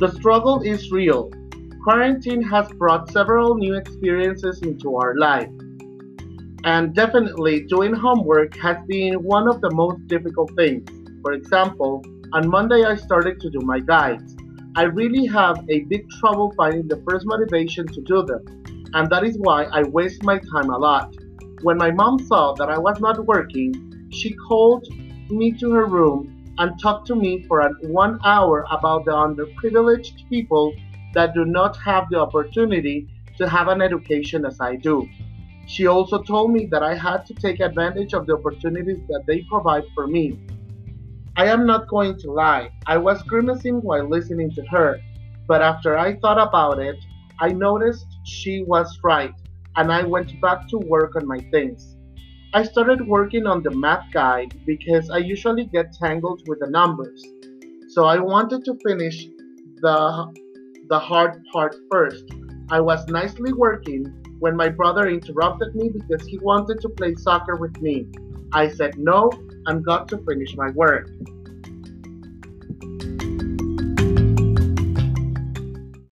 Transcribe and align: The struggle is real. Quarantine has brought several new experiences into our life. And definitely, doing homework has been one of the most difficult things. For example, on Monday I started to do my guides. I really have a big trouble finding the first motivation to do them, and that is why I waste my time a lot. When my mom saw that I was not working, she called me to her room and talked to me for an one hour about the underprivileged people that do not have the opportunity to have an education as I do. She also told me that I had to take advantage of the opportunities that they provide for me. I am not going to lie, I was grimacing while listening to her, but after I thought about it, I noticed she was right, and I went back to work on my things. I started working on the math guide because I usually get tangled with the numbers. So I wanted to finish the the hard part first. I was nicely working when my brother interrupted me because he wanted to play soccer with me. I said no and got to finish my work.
The 0.00 0.10
struggle 0.10 0.60
is 0.62 0.90
real. 0.90 1.30
Quarantine 1.84 2.42
has 2.42 2.66
brought 2.72 3.12
several 3.12 3.54
new 3.54 3.76
experiences 3.76 4.60
into 4.62 4.96
our 4.96 5.14
life. 5.16 5.48
And 6.64 6.92
definitely, 6.92 7.66
doing 7.66 7.94
homework 7.94 8.56
has 8.56 8.76
been 8.88 9.22
one 9.22 9.46
of 9.46 9.60
the 9.60 9.70
most 9.70 10.04
difficult 10.08 10.50
things. 10.56 10.90
For 11.22 11.32
example, 11.34 12.02
on 12.32 12.48
Monday 12.48 12.82
I 12.82 12.96
started 12.96 13.38
to 13.38 13.50
do 13.50 13.60
my 13.60 13.78
guides. 13.78 14.34
I 14.74 14.82
really 14.82 15.26
have 15.26 15.64
a 15.70 15.84
big 15.84 16.10
trouble 16.18 16.52
finding 16.56 16.88
the 16.88 17.00
first 17.08 17.24
motivation 17.24 17.86
to 17.86 18.00
do 18.00 18.24
them, 18.24 18.64
and 18.94 19.08
that 19.10 19.22
is 19.22 19.38
why 19.38 19.66
I 19.66 19.84
waste 19.84 20.24
my 20.24 20.38
time 20.38 20.70
a 20.70 20.76
lot. 20.76 21.14
When 21.62 21.76
my 21.78 21.92
mom 21.92 22.18
saw 22.18 22.52
that 22.54 22.68
I 22.68 22.78
was 22.78 22.98
not 22.98 23.24
working, 23.26 24.08
she 24.10 24.34
called 24.34 24.88
me 25.30 25.52
to 25.60 25.70
her 25.70 25.86
room 25.86 26.33
and 26.58 26.80
talked 26.80 27.06
to 27.08 27.14
me 27.14 27.44
for 27.48 27.60
an 27.60 27.76
one 27.82 28.18
hour 28.24 28.66
about 28.70 29.04
the 29.04 29.12
underprivileged 29.12 30.28
people 30.28 30.74
that 31.14 31.34
do 31.34 31.44
not 31.44 31.76
have 31.78 32.08
the 32.10 32.18
opportunity 32.18 33.08
to 33.38 33.48
have 33.48 33.68
an 33.68 33.82
education 33.82 34.44
as 34.44 34.60
I 34.60 34.76
do. 34.76 35.08
She 35.66 35.86
also 35.86 36.22
told 36.22 36.52
me 36.52 36.66
that 36.66 36.82
I 36.82 36.94
had 36.94 37.24
to 37.26 37.34
take 37.34 37.60
advantage 37.60 38.12
of 38.12 38.26
the 38.26 38.34
opportunities 38.34 39.00
that 39.08 39.24
they 39.26 39.42
provide 39.50 39.84
for 39.94 40.06
me. 40.06 40.38
I 41.36 41.46
am 41.46 41.66
not 41.66 41.88
going 41.88 42.18
to 42.18 42.30
lie, 42.30 42.70
I 42.86 42.98
was 42.98 43.22
grimacing 43.22 43.80
while 43.80 44.08
listening 44.08 44.52
to 44.52 44.62
her, 44.66 45.00
but 45.48 45.62
after 45.62 45.98
I 45.98 46.16
thought 46.20 46.38
about 46.38 46.78
it, 46.78 46.96
I 47.40 47.48
noticed 47.48 48.06
she 48.24 48.62
was 48.62 49.00
right, 49.02 49.34
and 49.76 49.90
I 49.90 50.04
went 50.04 50.40
back 50.40 50.68
to 50.68 50.78
work 50.78 51.16
on 51.16 51.26
my 51.26 51.38
things. 51.50 51.96
I 52.54 52.62
started 52.62 53.08
working 53.08 53.48
on 53.48 53.64
the 53.64 53.72
math 53.72 54.12
guide 54.12 54.54
because 54.64 55.10
I 55.10 55.16
usually 55.16 55.64
get 55.64 55.92
tangled 55.92 56.46
with 56.46 56.60
the 56.60 56.70
numbers. 56.70 57.20
So 57.88 58.04
I 58.04 58.20
wanted 58.20 58.64
to 58.66 58.78
finish 58.86 59.26
the 59.82 60.32
the 60.88 61.00
hard 61.00 61.44
part 61.52 61.74
first. 61.90 62.26
I 62.70 62.78
was 62.78 63.08
nicely 63.08 63.52
working 63.52 64.04
when 64.38 64.54
my 64.54 64.68
brother 64.68 65.08
interrupted 65.08 65.74
me 65.74 65.88
because 65.88 66.24
he 66.28 66.38
wanted 66.38 66.80
to 66.82 66.88
play 66.90 67.16
soccer 67.16 67.56
with 67.56 67.76
me. 67.82 68.06
I 68.52 68.68
said 68.68 68.98
no 68.98 69.32
and 69.66 69.84
got 69.84 70.06
to 70.10 70.18
finish 70.18 70.54
my 70.54 70.70
work. 70.70 71.10